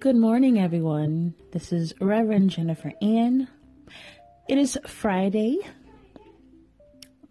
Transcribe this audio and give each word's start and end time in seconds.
Good 0.00 0.14
morning, 0.14 0.60
everyone. 0.60 1.34
This 1.50 1.72
is 1.72 1.92
Reverend 2.00 2.50
Jennifer 2.50 2.92
Ann. 3.02 3.48
It 4.48 4.56
is 4.56 4.78
Friday, 4.86 5.58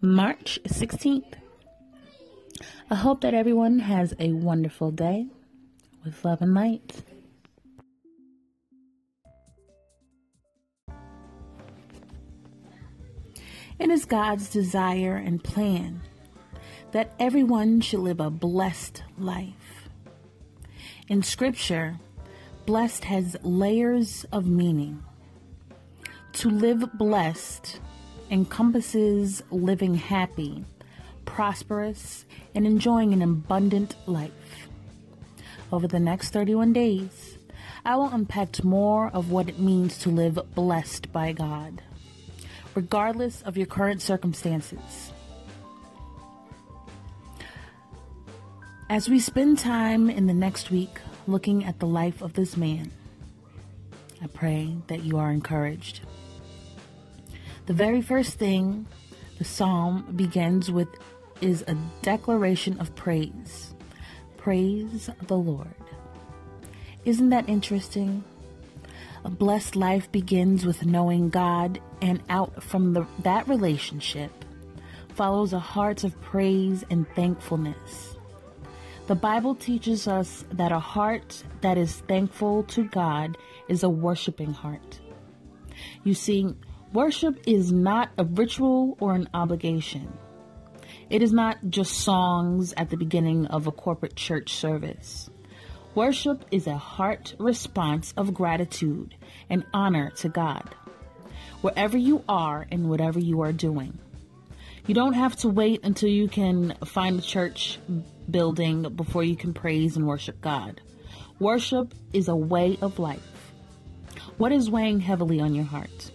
March 0.02 0.58
16th. 0.64 1.32
I 2.90 2.94
hope 2.94 3.22
that 3.22 3.32
everyone 3.32 3.78
has 3.78 4.12
a 4.20 4.32
wonderful 4.32 4.90
day 4.90 5.28
with 6.04 6.22
love 6.26 6.42
and 6.42 6.52
light. 6.52 6.92
It 13.78 13.88
is 13.88 14.04
God's 14.04 14.50
desire 14.50 15.16
and 15.16 15.42
plan 15.42 16.02
that 16.92 17.14
everyone 17.18 17.80
should 17.80 18.00
live 18.00 18.20
a 18.20 18.28
blessed 18.28 19.04
life. 19.16 19.88
In 21.08 21.22
Scripture, 21.22 21.98
blessed 22.68 23.04
has 23.04 23.34
layers 23.42 24.26
of 24.30 24.46
meaning. 24.46 25.02
To 26.34 26.50
live 26.50 26.98
blessed 26.98 27.80
encompasses 28.30 29.42
living 29.50 29.94
happy, 29.94 30.66
prosperous, 31.24 32.26
and 32.54 32.66
enjoying 32.66 33.14
an 33.14 33.22
abundant 33.22 33.94
life. 34.04 34.68
Over 35.72 35.88
the 35.88 35.98
next 35.98 36.34
31 36.34 36.74
days, 36.74 37.38
I 37.86 37.96
will 37.96 38.10
unpack 38.10 38.62
more 38.62 39.08
of 39.14 39.30
what 39.30 39.48
it 39.48 39.58
means 39.58 39.96
to 40.00 40.10
live 40.10 40.38
blessed 40.54 41.10
by 41.10 41.32
God 41.32 41.80
regardless 42.74 43.40
of 43.42 43.56
your 43.56 43.66
current 43.66 44.02
circumstances. 44.02 45.10
As 48.90 49.08
we 49.08 49.20
spend 49.20 49.58
time 49.58 50.10
in 50.10 50.26
the 50.26 50.34
next 50.34 50.70
week 50.70 51.00
looking 51.28 51.64
at 51.64 51.78
the 51.78 51.86
life 51.86 52.22
of 52.22 52.32
this 52.32 52.56
man, 52.56 52.90
I 54.22 54.26
pray 54.26 54.76
that 54.86 55.04
you 55.04 55.18
are 55.18 55.30
encouraged. 55.30 56.00
The 57.66 57.74
very 57.74 58.00
first 58.00 58.38
thing 58.38 58.86
the 59.36 59.44
psalm 59.44 60.14
begins 60.16 60.70
with 60.72 60.88
is 61.40 61.62
a 61.68 61.76
declaration 62.02 62.80
of 62.80 62.96
praise. 62.96 63.74
Praise 64.38 65.10
the 65.26 65.36
Lord. 65.36 65.74
Isn't 67.04 67.28
that 67.28 67.48
interesting? 67.48 68.24
A 69.24 69.30
blessed 69.30 69.76
life 69.76 70.10
begins 70.10 70.64
with 70.64 70.86
knowing 70.86 71.28
God, 71.28 71.80
and 72.00 72.22
out 72.30 72.62
from 72.62 72.94
the, 72.94 73.06
that 73.22 73.46
relationship 73.48 74.32
follows 75.14 75.52
a 75.52 75.58
heart 75.58 76.04
of 76.04 76.18
praise 76.20 76.84
and 76.90 77.06
thankfulness. 77.14 78.17
The 79.08 79.14
Bible 79.14 79.54
teaches 79.54 80.06
us 80.06 80.44
that 80.52 80.70
a 80.70 80.78
heart 80.78 81.42
that 81.62 81.78
is 81.78 81.96
thankful 82.08 82.64
to 82.64 82.84
God 82.84 83.38
is 83.66 83.82
a 83.82 83.88
worshiping 83.88 84.52
heart. 84.52 85.00
You 86.04 86.12
see, 86.12 86.54
worship 86.92 87.40
is 87.46 87.72
not 87.72 88.10
a 88.18 88.24
ritual 88.24 88.98
or 89.00 89.14
an 89.14 89.26
obligation. 89.32 90.12
It 91.08 91.22
is 91.22 91.32
not 91.32 91.56
just 91.70 91.94
songs 91.94 92.74
at 92.76 92.90
the 92.90 92.98
beginning 92.98 93.46
of 93.46 93.66
a 93.66 93.72
corporate 93.72 94.14
church 94.14 94.52
service. 94.52 95.30
Worship 95.94 96.44
is 96.50 96.66
a 96.66 96.76
heart 96.76 97.34
response 97.38 98.12
of 98.14 98.34
gratitude 98.34 99.14
and 99.48 99.64
honor 99.72 100.10
to 100.16 100.28
God, 100.28 100.74
wherever 101.62 101.96
you 101.96 102.24
are 102.28 102.66
and 102.70 102.90
whatever 102.90 103.18
you 103.18 103.40
are 103.40 103.54
doing. 103.54 103.98
You 104.86 104.94
don't 104.94 105.14
have 105.14 105.34
to 105.36 105.48
wait 105.48 105.80
until 105.82 106.10
you 106.10 106.28
can 106.28 106.74
find 106.84 107.18
a 107.18 107.22
church 107.22 107.78
building 108.30 108.82
before 108.94 109.24
you 109.24 109.36
can 109.36 109.54
praise 109.54 109.96
and 109.96 110.06
worship 110.06 110.40
God. 110.40 110.80
Worship 111.38 111.94
is 112.12 112.28
a 112.28 112.36
way 112.36 112.78
of 112.82 112.98
life. 112.98 113.52
What 114.36 114.52
is 114.52 114.70
weighing 114.70 115.00
heavily 115.00 115.40
on 115.40 115.54
your 115.54 115.64
heart? 115.64 116.10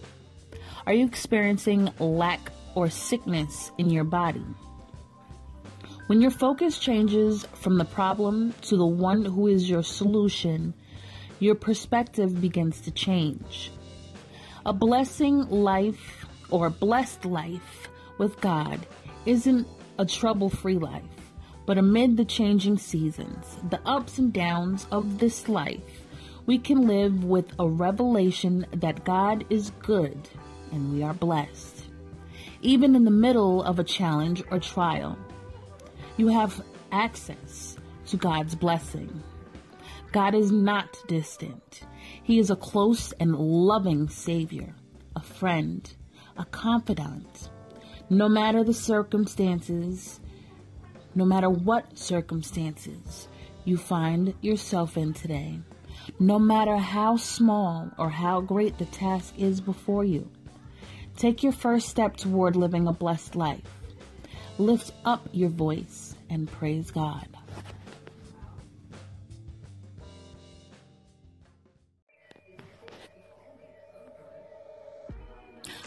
Are 0.86 0.92
you 0.92 1.06
experiencing 1.06 1.90
lack 1.98 2.52
or 2.74 2.90
sickness 2.90 3.70
in 3.78 3.90
your 3.90 4.04
body? 4.04 4.44
When 6.06 6.20
your 6.20 6.30
focus 6.30 6.78
changes 6.78 7.46
from 7.54 7.78
the 7.78 7.86
problem 7.86 8.52
to 8.62 8.76
the 8.76 8.86
one 8.86 9.24
who 9.24 9.46
is 9.46 9.70
your 9.70 9.82
solution, 9.82 10.74
your 11.38 11.54
perspective 11.54 12.40
begins 12.40 12.82
to 12.82 12.90
change. 12.90 13.72
A 14.66 14.72
blessing 14.72 15.48
life 15.48 16.26
or 16.50 16.66
a 16.66 16.70
blessed 16.70 17.24
life 17.24 17.88
with 18.18 18.38
God 18.40 18.86
isn't 19.24 19.66
a 19.98 20.04
trouble 20.04 20.50
free 20.50 20.78
life, 20.78 21.02
but 21.66 21.78
amid 21.78 22.16
the 22.16 22.24
changing 22.24 22.78
seasons, 22.78 23.56
the 23.70 23.80
ups 23.86 24.18
and 24.18 24.32
downs 24.32 24.86
of 24.90 25.18
this 25.18 25.48
life, 25.48 26.04
we 26.46 26.58
can 26.58 26.86
live 26.86 27.24
with 27.24 27.52
a 27.58 27.68
revelation 27.68 28.66
that 28.72 29.04
God 29.04 29.44
is 29.48 29.70
good 29.80 30.28
and 30.72 30.92
we 30.92 31.02
are 31.02 31.14
blessed. 31.14 31.84
Even 32.60 32.94
in 32.94 33.04
the 33.04 33.10
middle 33.10 33.62
of 33.62 33.78
a 33.78 33.84
challenge 33.84 34.42
or 34.50 34.58
trial, 34.58 35.18
you 36.16 36.28
have 36.28 36.62
access 36.92 37.76
to 38.06 38.16
God's 38.16 38.54
blessing. 38.54 39.22
God 40.12 40.34
is 40.34 40.52
not 40.52 40.96
distant. 41.08 41.82
He 42.22 42.38
is 42.38 42.50
a 42.50 42.56
close 42.56 43.12
and 43.12 43.34
loving 43.34 44.08
Savior, 44.08 44.74
a 45.16 45.20
friend, 45.20 45.90
a 46.36 46.44
confidant. 46.44 47.50
No 48.10 48.28
matter 48.28 48.62
the 48.62 48.74
circumstances, 48.74 50.20
no 51.14 51.24
matter 51.24 51.48
what 51.48 51.98
circumstances 51.98 53.28
you 53.64 53.76
find 53.76 54.34
yourself 54.40 54.96
in 54.96 55.12
today, 55.14 55.60
no 56.18 56.38
matter 56.38 56.76
how 56.76 57.16
small 57.16 57.90
or 57.98 58.10
how 58.10 58.40
great 58.40 58.78
the 58.78 58.84
task 58.86 59.34
is 59.38 59.60
before 59.60 60.04
you, 60.04 60.28
take 61.16 61.42
your 61.42 61.52
first 61.52 61.88
step 61.88 62.16
toward 62.16 62.56
living 62.56 62.86
a 62.86 62.92
blessed 62.92 63.36
life. 63.36 63.62
Lift 64.58 64.92
up 65.04 65.28
your 65.32 65.48
voice 65.48 66.14
and 66.30 66.50
praise 66.50 66.90
God. 66.90 67.28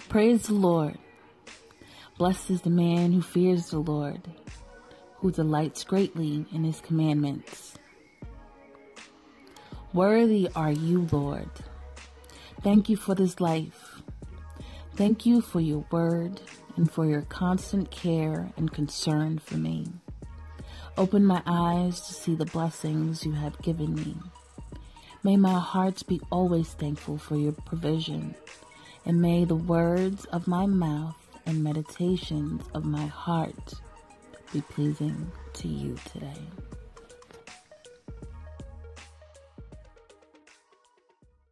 Praise 0.09 0.47
the 0.47 0.53
Lord. 0.53 0.97
Blessed 2.17 2.49
is 2.49 2.61
the 2.61 2.69
man 2.69 3.11
who 3.11 3.21
fears 3.21 3.69
the 3.69 3.79
Lord, 3.79 4.21
who 5.17 5.31
delights 5.31 5.83
greatly 5.83 6.45
in 6.53 6.63
his 6.63 6.79
commandments. 6.81 7.73
Worthy 9.93 10.49
are 10.55 10.71
you, 10.71 11.07
Lord. 11.11 11.49
Thank 12.61 12.89
you 12.89 12.97
for 12.97 13.15
this 13.15 13.39
life. 13.39 14.01
Thank 14.95 15.25
you 15.25 15.41
for 15.41 15.59
your 15.59 15.85
word 15.91 16.41
and 16.75 16.91
for 16.91 17.05
your 17.05 17.23
constant 17.23 17.89
care 17.89 18.51
and 18.57 18.71
concern 18.71 19.39
for 19.39 19.57
me. 19.57 19.87
Open 20.97 21.25
my 21.25 21.41
eyes 21.45 21.99
to 22.01 22.13
see 22.13 22.35
the 22.35 22.45
blessings 22.45 23.25
you 23.25 23.31
have 23.31 23.61
given 23.61 23.95
me. 23.95 24.15
May 25.23 25.35
my 25.35 25.59
heart 25.59 26.01
be 26.07 26.21
always 26.31 26.69
thankful 26.69 27.17
for 27.17 27.35
your 27.35 27.51
provision, 27.51 28.35
and 29.05 29.21
may 29.21 29.45
the 29.45 29.55
words 29.55 30.25
of 30.25 30.47
my 30.47 30.65
mouth 30.65 31.15
and 31.45 31.63
meditations 31.63 32.63
of 32.73 32.85
my 32.85 33.05
heart 33.07 33.73
be 34.53 34.61
pleasing 34.61 35.31
to 35.53 35.67
you 35.67 35.95
today. 36.11 36.66